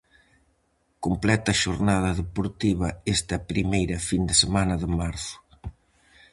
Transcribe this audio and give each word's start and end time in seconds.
Completa 1.05 1.59
xornada 1.61 2.17
deportiva 2.21 2.87
esta 3.15 3.37
primeira 3.51 3.97
fin 4.09 4.21
de 4.29 4.35
semana 4.43 4.75
de 4.81 4.87
marzo. 4.99 5.35